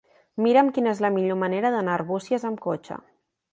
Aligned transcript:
Mira'm 0.45 0.71
quina 0.77 0.93
és 0.97 1.01
la 1.05 1.11
millor 1.17 1.37
manera 1.43 1.73
d'anar 1.77 1.95
a 1.99 1.99
Arbúcies 2.01 2.49
amb 2.53 2.65
cotxe. 2.67 3.01